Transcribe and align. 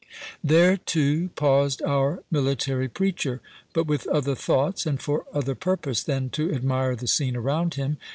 There, 0.43 0.77
too, 0.77 1.29
paused 1.35 1.79
our 1.83 2.23
military 2.31 2.87
preacher, 2.87 3.39
but 3.71 3.85
with 3.85 4.07
other 4.07 4.33
thoughts, 4.33 4.87
and 4.87 4.99
for 4.99 5.25
other 5.31 5.53
purpose, 5.53 6.01
than 6.01 6.31
to 6.31 6.51
admire 6.51 6.95
the 6.95 7.05
scene 7.05 7.35
around 7.35 7.75
him. 7.75 7.97